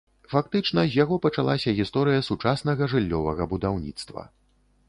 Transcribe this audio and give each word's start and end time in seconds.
Фактычна 0.31 0.85
з 0.85 0.93
яго 1.03 1.15
пачалася 1.25 1.75
гісторыя 1.81 2.25
сучаснага 2.31 2.91
жыллёвага 2.95 3.43
будаўніцтва. 3.53 4.21